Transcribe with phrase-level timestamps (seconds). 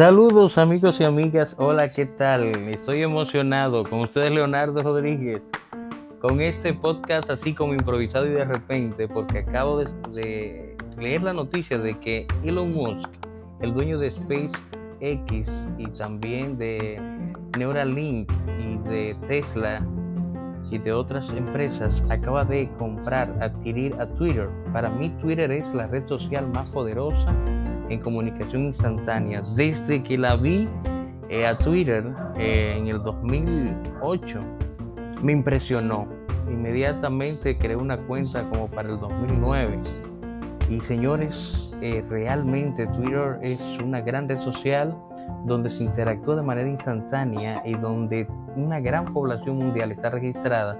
[0.00, 2.44] Saludos amigos y amigas, hola, ¿qué tal?
[2.70, 5.42] Estoy emocionado con ustedes Leonardo Rodríguez,
[6.22, 11.78] con este podcast así como improvisado y de repente, porque acabo de, leer la noticia
[11.78, 13.10] de que Elon Musk,
[13.60, 16.98] el dueño de SpaceX y también de
[17.58, 19.86] Neuralink y de Tesla
[20.70, 24.48] y de otras empresas, acaba de comprar, adquirir a Twitter.
[24.72, 27.36] Para mí Twitter es la red social más poderosa
[27.90, 29.42] en comunicación instantánea.
[29.54, 30.68] Desde que la vi
[31.28, 32.04] eh, a Twitter
[32.36, 34.38] eh, en el 2008,
[35.22, 36.08] me impresionó.
[36.48, 39.78] Inmediatamente creé una cuenta como para el 2009.
[40.70, 44.96] Y señores, eh, realmente Twitter es una gran red social
[45.44, 48.26] donde se interactúa de manera instantánea y donde
[48.56, 50.78] una gran población mundial está registrada.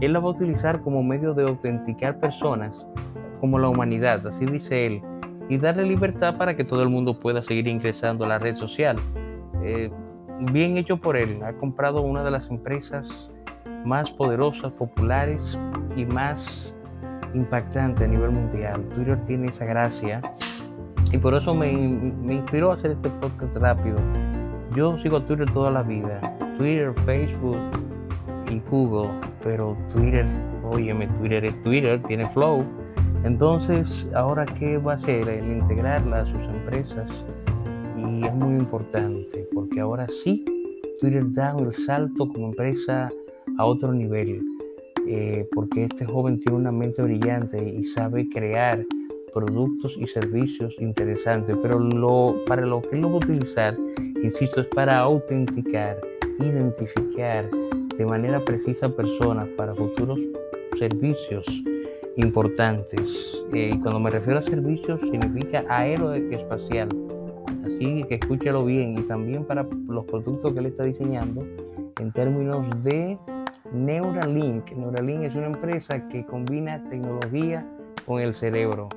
[0.00, 2.72] Él la va a utilizar como medio de autenticar personas
[3.40, 5.02] como la humanidad, así dice él
[5.48, 8.96] y darle libertad para que todo el mundo pueda seguir ingresando a la red social.
[9.62, 9.90] Eh,
[10.52, 13.30] bien hecho por él, ha comprado una de las empresas
[13.84, 15.58] más poderosas, populares
[15.96, 16.74] y más
[17.34, 18.82] impactantes a nivel mundial.
[18.94, 20.20] Twitter tiene esa gracia
[21.12, 23.96] y por eso me, me inspiró a hacer este podcast rápido.
[24.74, 26.20] Yo sigo Twitter toda la vida,
[26.58, 27.56] Twitter, Facebook
[28.50, 29.10] y Google,
[29.42, 30.26] pero Twitter,
[30.70, 32.64] óyeme, Twitter es Twitter, tiene flow
[33.24, 35.28] entonces, ahora qué va a hacer?
[35.28, 37.10] El integrarla a sus empresas.
[37.96, 40.44] Y es muy importante porque ahora sí,
[41.00, 43.10] Twitter da el salto como empresa
[43.58, 44.42] a otro nivel.
[45.06, 48.84] Eh, porque este joven tiene una mente brillante y sabe crear
[49.32, 53.74] productos y servicios interesantes, pero lo, para lo que lo va a utilizar,
[54.22, 55.98] insisto, es para autenticar,
[56.38, 57.48] identificar
[57.96, 60.20] de manera precisa personas para futuros
[60.78, 61.46] servicios
[62.18, 63.00] importantes.
[63.52, 66.88] Eh, y cuando me refiero a servicios, significa aeroespacial.
[67.64, 68.98] Así que escúchalo bien.
[68.98, 71.46] Y también para los productos que él está diseñando
[72.00, 73.18] en términos de
[73.72, 74.72] Neuralink.
[74.72, 77.66] Neuralink es una empresa que combina tecnología
[78.06, 78.88] con el cerebro,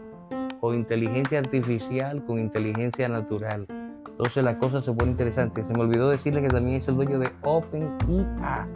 [0.60, 3.68] con inteligencia artificial, con inteligencia natural.
[4.10, 5.64] Entonces la cosa se pone interesante.
[5.66, 8.68] Se me olvidó decirle que también es el dueño de OpenIA.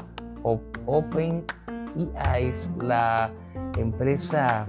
[0.43, 1.43] OpenIA
[2.39, 3.31] es la
[3.77, 4.65] empresa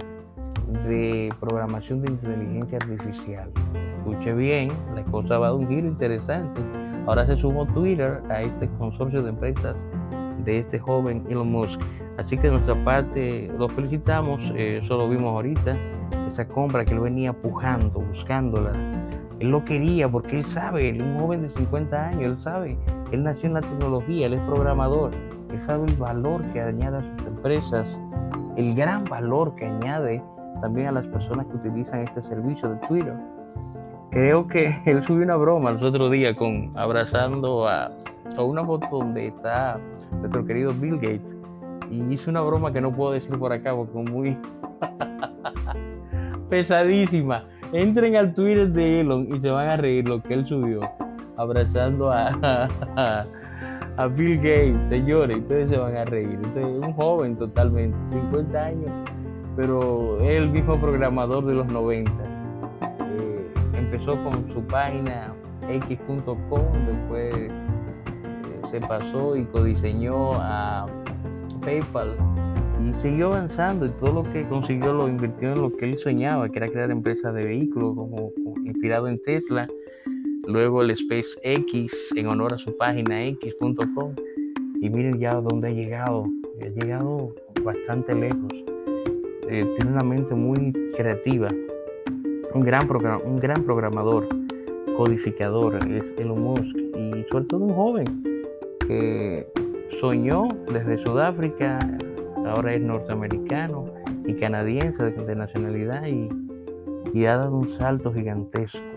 [0.87, 3.49] de programación de inteligencia artificial.
[3.99, 6.61] Escuche bien, la cosa va a un giro interesante.
[7.05, 9.75] Ahora se sumó Twitter a este consorcio de empresas
[10.43, 11.79] de este joven Elon Musk.
[12.17, 15.75] Así que de nuestra parte lo felicitamos, eh, eso lo vimos ahorita,
[16.31, 18.71] esa compra que él venía pujando, buscándola.
[19.39, 22.77] Él lo quería porque él sabe, él es un joven de 50 años, él sabe,
[23.11, 25.11] él nació en la tecnología, él es programador,
[25.51, 27.99] él sabe el valor que añade a sus empresas
[28.57, 30.21] el gran valor que añade
[30.61, 33.13] también a las personas que utilizan este servicio de Twitter.
[34.11, 37.91] Creo que él subió una broma el otro día con abrazando a,
[38.35, 39.79] a una foto donde está
[40.19, 41.37] nuestro querido Bill Gates
[41.89, 44.37] y hizo una broma que no puedo decir por acá porque muy
[46.49, 47.43] pesadísima.
[47.73, 50.81] Entren al Twitter de Elon y se van a reír lo que él subió
[51.37, 52.67] abrazando a,
[53.97, 56.39] a Bill Gates, señores, ustedes se van a reír.
[56.55, 58.91] Un joven totalmente, 50 años,
[59.55, 62.11] pero es el mismo programador de los 90.
[62.81, 65.33] Eh, empezó con su página
[65.67, 67.51] x.com, después eh,
[68.69, 70.85] se pasó y codiseñó a
[71.61, 72.11] PayPal
[72.85, 76.47] y siguió avanzando y todo lo que consiguió lo invirtió en lo que él soñaba,
[76.49, 78.31] que era crear empresas de vehículos, como
[78.63, 79.65] inspirado en Tesla
[80.47, 84.15] luego el SpaceX en honor a su página x.com
[84.79, 86.25] y miren ya dónde ha llegado,
[86.61, 88.53] ha llegado bastante lejos.
[89.49, 91.49] Eh, tiene una mente muy creativa,
[92.53, 94.27] un gran, programador,
[94.95, 96.77] codificador, es Elon Musk.
[96.97, 98.23] Y sobre todo un joven
[98.87, 99.47] que
[99.99, 101.79] soñó desde Sudáfrica,
[102.45, 103.85] ahora es norteamericano
[104.25, 106.03] y canadiense de, nacionalidad
[107.13, 108.96] y ha dado un salto gigantesco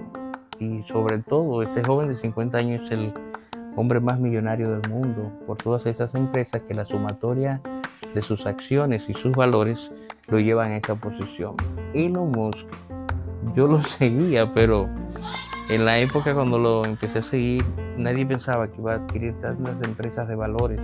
[0.61, 3.12] y sobre todo este joven de 50 años es el
[3.77, 7.61] hombre más millonario del mundo por todas esas empresas que la sumatoria
[8.15, 9.91] de sus acciones y sus valores
[10.29, 11.57] lo llevan a esa posición.
[11.95, 12.67] Elon Musk,
[13.55, 14.87] yo lo seguía, pero
[15.71, 17.65] en la época cuando lo empecé a seguir,
[17.97, 20.81] nadie pensaba que iba a adquirir tantas empresas de valores,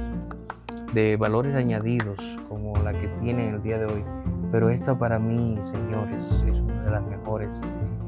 [0.94, 2.18] de valores añadidos
[2.48, 4.04] como la que tiene el día de hoy.
[4.52, 7.48] Pero esta para mí, señores, es una de las mejores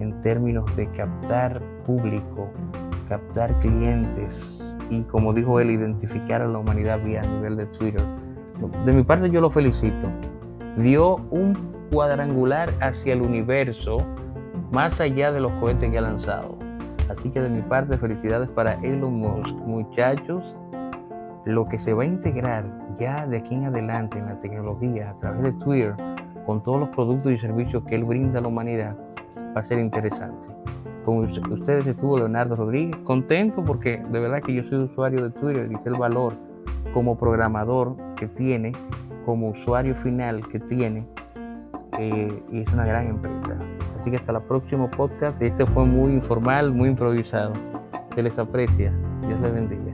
[0.01, 2.51] en términos de captar público,
[3.09, 4.59] captar clientes
[4.91, 8.03] y como dijo él, identificar a la humanidad vía nivel de Twitter.
[8.85, 10.09] De mi parte yo lo felicito.
[10.77, 11.55] Dio un
[11.93, 13.99] cuadrangular hacia el universo
[14.73, 16.57] más allá de los cohetes que ha lanzado.
[17.09, 19.55] Así que de mi parte, felicidades para Elon Musk.
[19.67, 20.57] Muchachos,
[21.45, 22.65] lo que se va a integrar
[22.99, 25.95] ya de aquí en adelante en la tecnología a través de Twitter,
[26.45, 28.97] con todos los productos y servicios que él brinda a la humanidad,
[29.59, 30.49] va a ser interesante.
[31.05, 35.69] Con ustedes estuvo Leonardo Rodríguez, contento porque de verdad que yo soy usuario de Twitter
[35.71, 36.35] y sé el valor
[36.95, 38.73] como programador que tiene,
[39.25, 41.05] como usuario final que tiene,
[41.99, 43.59] eh, y es una gran empresa.
[43.99, 45.43] Así que hasta el próximo podcast.
[45.43, 47.53] Este fue muy informal, muy improvisado.
[48.15, 48.93] Se les aprecia.
[49.23, 49.88] Dios les bendiga.